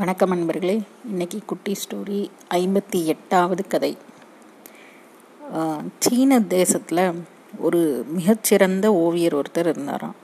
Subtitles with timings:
[0.00, 0.74] வணக்கம் நண்பர்களே.
[1.10, 2.18] இன்னைக்கு குட்டி ஸ்டோரி
[2.56, 3.90] ஐம்பத்தி எட்டாவது கதை.
[6.04, 7.00] சீன தேசத்தில்
[7.66, 7.80] ஒரு
[8.16, 10.14] மிகச்சிறந்த ஓவியர் ஒருத்தர் இருந்தாராம்.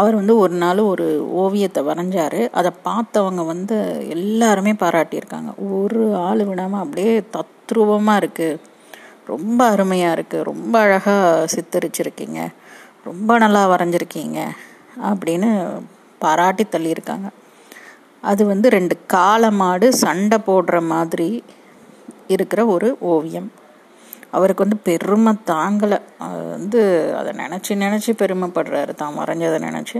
[0.00, 1.08] அவர் வந்து ஒரு நாள் ஒரு
[1.42, 2.38] ஓவியத்தை வரைஞ்சார்.
[2.60, 3.76] அதை பார்த்தவங்க வந்து
[4.16, 5.52] எல்லாருமே பாராட்டியிருக்காங்க.
[5.80, 8.60] ஒரு ஆள் விடாமல் அப்படியே தத்ரூபமாக இருக்குது
[9.32, 12.40] ரொம்ப அருமையாக இருக்குது ரொம்ப அழகாக சித்தரிச்சிருக்கீங்க.
[13.10, 14.40] ரொம்ப நல்லா வரைஞ்சிருக்கீங்க
[15.10, 15.50] அப்படின்னு
[16.24, 17.28] பாராட்டி தள்ளியிருக்காங்க.
[18.22, 21.44] அது வந்து ரெண்டு காளை மாடு சண்டை போடுற மாதிரி
[22.26, 23.50] இருக்கிற ஒரு ஓவியம்.
[24.30, 25.98] அவருக்கு வந்து பெருமை தாங்கலை.
[26.18, 26.80] அது வந்து
[27.18, 28.92] அதை நினச்சி நினச்சி பெருமைப்படுறாரு.
[28.94, 29.98] தான் வரைஞ்சதை நினச்சி.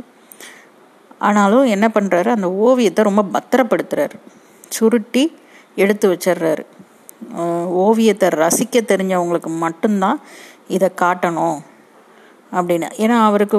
[1.18, 4.16] ஆனாலும் என்ன பண்ணுறாரு அந்த ஓவியத்தை ரொம்ப பத்திரப்படுத்துறாரு.
[4.68, 5.24] சுருட்டி
[5.74, 6.64] எடுத்து வச்சிடுறாரு.
[7.84, 10.20] ஓவியத்தை ரசிக்க தெரிஞ்சவங்களுக்கு மட்டும்தான்
[10.76, 11.58] இதை காட்டணும்.
[12.58, 12.88] அப்படின்னு.
[13.04, 13.58] ஏன்னா அவருக்கு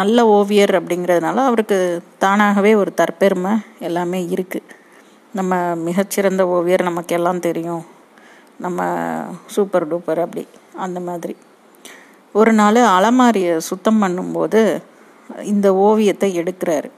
[0.00, 1.78] நல்ல ஓவியர் அப்படிங்கிறதுனால அவருக்கு
[2.24, 3.52] தானாகவே ஒரு தற்பெருமை
[3.88, 4.70] எல்லாமே இருக்குது
[5.38, 7.84] நம்ம மிகச்சிறந்த ஓவியர் நமக்கு எல்லாம் தெரியும்.
[8.64, 8.88] நம்ம
[9.54, 10.44] சூப்பர் டூப்பர் அப்படி
[10.86, 11.34] அந்த மாதிரி.
[12.40, 14.60] ஒரு நாள் அலமாரியை சுத்தம் பண்ணும்போது
[15.52, 16.90] இந்த ஓவியத்தை எடுக்கிறாரு.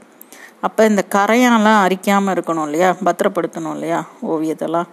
[0.67, 2.91] அப்போ இந்த கரையெல்லாம் அரிக்காமல் இருக்கணும் இல்லையா?
[3.06, 4.00] பத்திரப்படுத்தணும் இல்லையா?
[4.33, 4.91] ஓவியத்தெல்லாம்.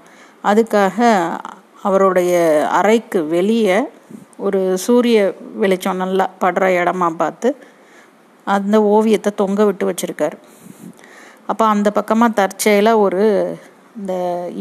[0.49, 1.09] அதுக்காக
[1.87, 2.33] அவருடைய
[2.79, 3.77] அறைக்கு வெளியே
[4.45, 5.17] ஒரு சூரிய
[5.61, 7.49] வெளிச்சம் நல்லா படுற இடமா பார்த்து
[8.47, 10.37] அந்த ஓவியத்தை தொங்க விட்டு வச்சுருக்காரு.
[11.49, 13.23] அப்போ அந்த பக்கமாக தற்செயலாக ஒரு
[13.99, 14.13] இந்த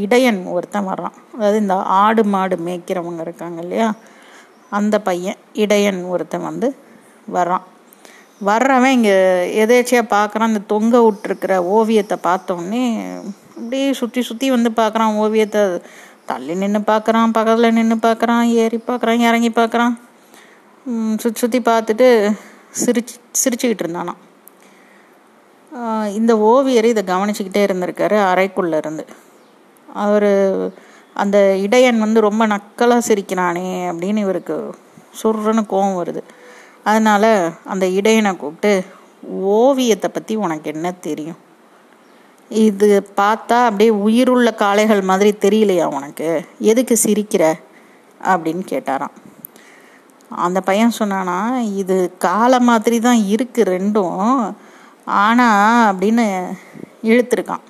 [0.05, 1.17] இடையன் ஒருத்தன் வர்றான்.
[1.35, 3.89] அதாவது இந்த ஆடு மாடு மேய்க்கிறவங்க இருக்காங்க இல்லையா?
[4.79, 6.69] அந்த பையன் இடையன் ஒருத்தன் வந்து
[7.37, 7.67] வர்றான்.
[8.49, 9.17] வர்றவன் இங்கே
[9.63, 12.85] எதேச்சியாக பார்க்குறான் அந்த தொங்க விட்டுருக்கிற ஓவியத்தை பார்த்தோன்னே
[13.57, 15.63] அப்படியே சுற்றி சுற்றி வந்து பார்க்குறான் ஓவியத்தை
[16.31, 19.95] தள்ளி நின்று பார்க்குறான் பக்கத்தில் நின்று பார்க்குறான் ஏறி பார்க்குறான் இறங்கி பார்க்குறான்
[21.23, 22.07] சுற்றி சுற்றி பார்த்துட்டு
[22.83, 24.21] சிரிச்சு சிரிச்சுக்கிட்டு இருந்தானாம்.
[26.19, 29.05] இந்த ஓவியர் இதை கவனிச்சுக்கிட்டே இருந்திருக்காரு அறைக்குள்ளே இருந்து.
[30.05, 30.31] அவர்
[31.23, 34.57] அந்த இடையன் வந்து ரொம்ப நக்கலாக சிரிக்கிறானே அப்படின்னு இவருக்கு
[35.21, 36.23] சுருன்னு கோவம் வருது.
[36.89, 37.31] அதனால்
[37.73, 38.73] அந்த இடையனை கூப்பிட்டு
[39.59, 41.41] ஓவியத்தை பற்றி உனக்கு என்ன தெரியும்?
[42.51, 46.45] இது பார்த்தா அப்படியே உயிருள்ள காளைகள் மாதிரி தெரியலையா உனக்கு?
[46.59, 47.53] எதுக்கு சிரிக்கிற?
[48.25, 49.17] அப்படின்னு கேட்டாராம்.
[50.29, 54.55] அந்த பையன் சொன்னானா இது காலை மாதிரி தான் இருக்கு ரெண்டும்.
[55.05, 55.49] ஆனா
[55.93, 56.57] அப்படின்னு
[57.03, 57.61] இழுத்துருக்கான்.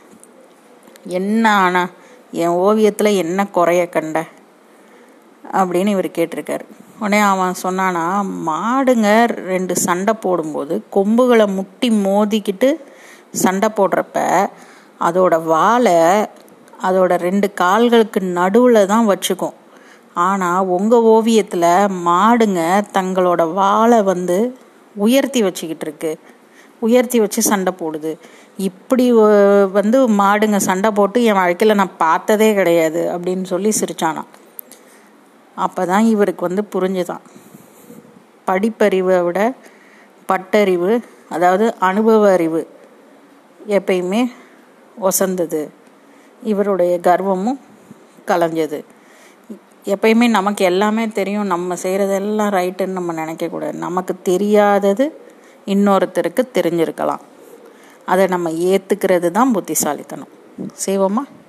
[1.04, 1.88] என்ன ஆனா
[2.30, 4.24] என் ஓவியத்தில் என்ன குறைய கண்ட?
[5.52, 6.64] அப்படின்னு இவர் கேட்டிருக்காரு.
[6.98, 12.76] உடனே அவன் சொன்னானா மாடுங்க ரெண்டு சண்டை போடும்போது கொம்புகளை முட்டி மோதிக்கிட்டு
[13.32, 14.50] சண்டை போடுறப்ப
[15.06, 15.98] அதோட வாழை
[16.86, 19.56] அதோட ரெண்டு கால்களுக்கு நடுவில் தான் வச்சுக்கும்.
[20.26, 22.60] ஆனால் உங்கள் ஓவியத்தில் மாடுங்க
[22.96, 24.38] தங்களோட வாழை வந்து
[24.96, 26.12] உயர்த்தி வச்சுக்கிட்டு இருக்கு.
[26.86, 28.12] உயர்த்தி வச்சு சண்டை போடுது.
[28.68, 29.06] இப்படி
[29.78, 34.24] வந்து மாடுங்க சண்டை போட்டு என் வாழ்க்கையில் நான் பார்த்ததே கிடையாது அப்படின்னு சொல்லி சிரிச்சானா
[35.56, 37.24] அப்போ தான் இவருக்கு வந்து புரிஞ்சுதான்.
[38.48, 39.40] படிப்பறிவை விட
[40.28, 40.92] பட்டறிவு
[41.34, 42.60] அதாவது அனுபவ அறிவு
[43.76, 44.22] எப்பயுமே
[45.00, 45.68] ஒசந்தது.
[46.42, 47.58] இவருடைய கர்வமும்
[48.26, 48.84] கலைஞ்சது.
[49.84, 51.46] எப்பயுமே நமக்கு எல்லாமே தெரியும்.
[51.46, 53.72] நம்ம செய்கிறதெல்லாம் ரைட்டுன்னு நம்ம நினைக்கக்கூடாது.
[53.72, 55.20] நமக்கு தெரியாதது
[55.66, 57.20] இன்னொருத்தருக்கு தெரிஞ்சிருக்கலாம்.
[58.06, 60.28] அதை நம்ம ஏற்றுக்கிறது தான் புத்திசாலித்தனம்.
[60.86, 61.39] செய்வோமா?